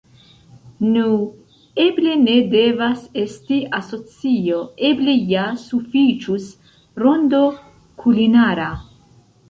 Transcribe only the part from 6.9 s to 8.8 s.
“Rondo Kulinara.